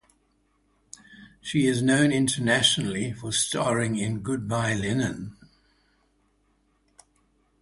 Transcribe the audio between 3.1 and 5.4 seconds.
for starring in Good Bye Lenin!